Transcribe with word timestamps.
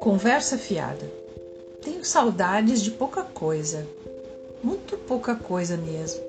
Conversa 0.00 0.56
fiada. 0.56 1.10
Tenho 1.82 2.04
saudades 2.04 2.82
de 2.82 2.90
pouca 2.90 3.22
coisa, 3.22 3.86
muito 4.62 4.96
pouca 4.96 5.34
coisa 5.34 5.76
mesmo. 5.76 6.20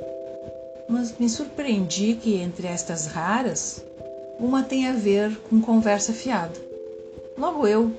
Mas 0.90 1.18
me 1.20 1.30
surpreendi 1.30 2.16
que 2.16 2.36
entre 2.36 2.68
estas 2.68 3.08
raras, 3.08 3.84
uma 4.40 4.64
tem 4.64 4.88
a 4.88 4.94
ver 4.94 5.38
com 5.50 5.62
conversa 5.62 6.14
fiada. 6.14 6.60
Logo 7.38 7.68
eu, 7.68 7.92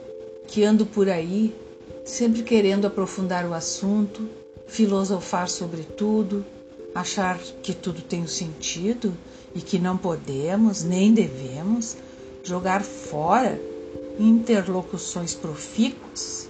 que 0.46 0.64
ando 0.64 0.86
por 0.86 1.08
aí, 1.08 1.54
sempre 2.04 2.42
querendo 2.42 2.86
aprofundar 2.86 3.46
o 3.46 3.54
assunto, 3.54 4.28
filosofar 4.66 5.48
sobre 5.48 5.82
tudo, 5.82 6.44
achar 6.98 7.38
que 7.62 7.72
tudo 7.72 8.02
tem 8.02 8.22
um 8.22 8.28
sentido 8.28 9.16
e 9.54 9.60
que 9.60 9.78
não 9.78 9.96
podemos 9.96 10.82
nem 10.82 11.12
devemos 11.12 11.96
jogar 12.42 12.82
fora 12.82 13.60
interlocuções 14.18 15.34
profícuas 15.34 16.48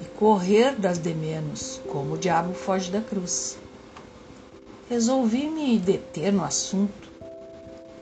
e 0.00 0.04
correr 0.18 0.74
das 0.74 0.98
de 0.98 1.14
menos, 1.14 1.80
como 1.88 2.14
o 2.14 2.18
diabo 2.18 2.54
foge 2.54 2.90
da 2.90 3.00
cruz. 3.00 3.56
Resolvi 4.88 5.48
me 5.48 5.78
deter 5.78 6.32
no 6.32 6.44
assunto 6.44 7.08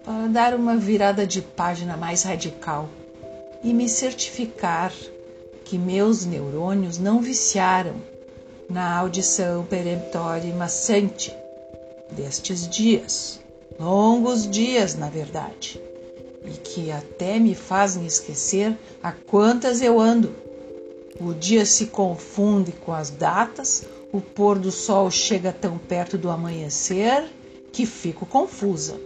para 0.04 0.26
dar 0.28 0.54
uma 0.54 0.76
virada 0.76 1.26
de 1.26 1.42
página 1.42 1.96
mais 1.96 2.22
radical 2.22 2.88
e 3.62 3.72
me 3.72 3.88
certificar 3.88 4.92
que 5.64 5.78
meus 5.78 6.24
neurônios 6.24 6.98
não 6.98 7.20
viciaram 7.20 7.94
na 8.68 8.98
audição 8.98 9.64
peremptória 9.64 10.48
e 10.48 10.52
maçante 10.52 11.41
destes 12.12 12.68
dias, 12.68 13.40
longos 13.78 14.48
dias, 14.48 14.94
na 14.94 15.08
verdade 15.08 15.80
e 16.44 16.50
que 16.50 16.90
até 16.90 17.38
me 17.38 17.54
fazem 17.54 18.06
esquecer 18.06 18.76
a 19.02 19.12
quantas 19.12 19.80
eu 19.80 20.00
ando. 20.00 20.34
O 21.20 21.32
dia 21.32 21.64
se 21.64 21.86
confunde 21.86 22.72
com 22.72 22.92
as 22.92 23.10
datas, 23.10 23.84
o 24.12 24.20
pôr 24.20 24.58
do 24.58 24.72
sol 24.72 25.10
chega 25.10 25.52
tão 25.52 25.78
perto 25.78 26.18
do 26.18 26.30
amanhecer 26.30 27.24
que 27.72 27.86
fico 27.86 28.26
confusa. 28.26 28.98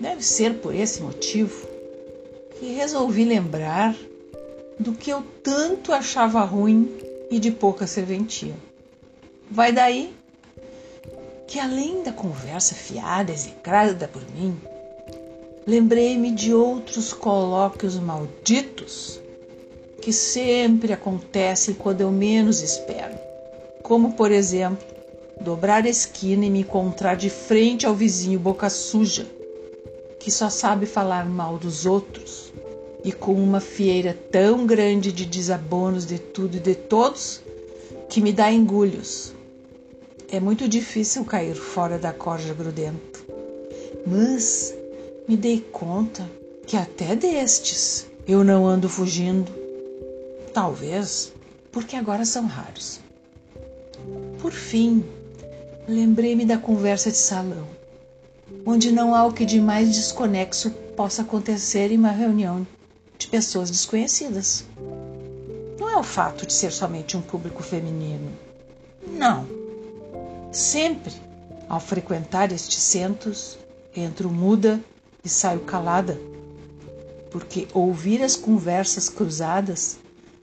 Deve 0.00 0.22
ser 0.22 0.54
por 0.54 0.74
esse 0.74 1.00
motivo 1.00 1.66
que 2.58 2.74
resolvi 2.74 3.24
lembrar 3.24 3.96
do 4.78 4.92
que 4.92 5.10
eu 5.10 5.22
tanto 5.42 5.92
achava 5.92 6.40
ruim 6.42 6.90
e 7.30 7.38
de 7.38 7.50
pouca 7.50 7.86
serventia. 7.86 8.54
Vai 9.50 9.72
daí 9.72 10.12
que 11.48 11.58
além 11.58 12.02
da 12.02 12.12
conversa 12.12 12.74
fiada 12.74 13.32
execrada 13.32 14.06
por 14.06 14.22
mim, 14.32 14.54
lembrei-me 15.66 16.30
de 16.30 16.52
outros 16.52 17.14
colóquios 17.14 17.98
malditos 17.98 19.18
que 20.02 20.12
sempre 20.12 20.92
acontecem 20.92 21.74
quando 21.74 22.02
eu 22.02 22.12
menos 22.12 22.60
espero. 22.60 23.18
Como, 23.82 24.12
por 24.12 24.30
exemplo, 24.30 24.86
dobrar 25.40 25.86
a 25.86 25.88
esquina 25.88 26.44
e 26.44 26.50
me 26.50 26.60
encontrar 26.60 27.16
de 27.16 27.30
frente 27.30 27.86
ao 27.86 27.94
vizinho 27.94 28.38
boca 28.38 28.68
suja, 28.68 29.26
que 30.20 30.30
só 30.30 30.50
sabe 30.50 30.84
falar 30.84 31.24
mal 31.26 31.56
dos 31.56 31.86
outros 31.86 32.52
e 33.02 33.10
com 33.10 33.32
uma 33.32 33.60
fieira 33.60 34.14
tão 34.30 34.66
grande 34.66 35.10
de 35.12 35.24
desabonos 35.24 36.04
de 36.04 36.18
tudo 36.18 36.58
e 36.58 36.60
de 36.60 36.74
todos 36.74 37.40
que 38.10 38.20
me 38.20 38.34
dá 38.34 38.52
engulhos. 38.52 39.37
É 40.30 40.38
muito 40.38 40.68
difícil 40.68 41.24
cair 41.24 41.54
fora 41.54 41.98
da 41.98 42.12
corja 42.12 42.52
grudento. 42.52 43.24
Mas 44.06 44.74
me 45.26 45.38
dei 45.38 45.60
conta 45.72 46.28
que 46.66 46.76
até 46.76 47.16
destes 47.16 48.06
eu 48.26 48.44
não 48.44 48.66
ando 48.66 48.90
fugindo. 48.90 49.50
Talvez 50.52 51.32
porque 51.72 51.96
agora 51.96 52.26
são 52.26 52.46
raros. 52.46 53.00
Por 54.38 54.52
fim, 54.52 55.02
lembrei-me 55.88 56.44
da 56.44 56.58
conversa 56.58 57.10
de 57.10 57.16
salão, 57.16 57.66
onde 58.66 58.92
não 58.92 59.14
há 59.14 59.24
o 59.24 59.32
que 59.32 59.46
de 59.46 59.58
mais 59.58 59.94
desconexo 59.94 60.70
possa 60.94 61.22
acontecer 61.22 61.90
em 61.90 61.96
uma 61.96 62.10
reunião 62.10 62.66
de 63.16 63.28
pessoas 63.28 63.70
desconhecidas. 63.70 64.66
Não 65.80 65.88
é 65.88 65.96
o 65.96 66.02
fato 66.02 66.46
de 66.46 66.52
ser 66.52 66.70
somente 66.70 67.16
um 67.16 67.22
público 67.22 67.62
feminino. 67.62 68.30
Não. 69.06 69.57
Sempre, 70.50 71.12
ao 71.68 71.78
frequentar 71.78 72.50
estes 72.52 72.78
centros, 72.78 73.58
entro 73.94 74.30
muda 74.30 74.80
e 75.22 75.28
saio 75.28 75.60
calada, 75.60 76.18
porque 77.30 77.68
ouvir 77.74 78.22
as 78.22 78.34
conversas 78.34 79.08
cruzadas 79.08 79.98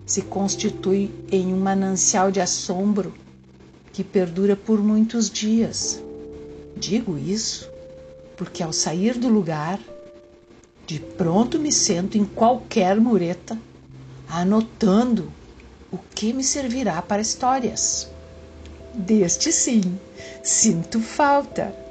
se 0.05 0.21
constitui 0.21 1.11
em 1.31 1.51
um 1.53 1.57
manancial 1.57 2.31
de 2.31 2.39
assombro 2.39 3.13
que 3.91 4.03
perdura 4.03 4.55
por 4.55 4.83
muitos 4.83 5.29
dias. 5.29 5.99
Digo 6.77 7.17
isso 7.17 7.69
porque 8.37 8.61
ao 8.61 8.73
sair 8.73 9.17
do 9.17 9.29
lugar, 9.29 9.79
de 10.85 10.99
pronto 10.99 11.57
me 11.57 11.71
sento 11.71 12.17
em 12.17 12.25
qualquer 12.25 12.99
mureta, 12.99 13.57
anotando 14.27 15.31
o 15.91 15.97
que 15.97 16.33
me 16.33 16.43
servirá 16.43 17.01
para 17.01 17.21
histórias. 17.21 18.09
Deste 18.97 19.51
sim, 19.51 19.99
sinto 20.41 21.01
falta 21.01 21.84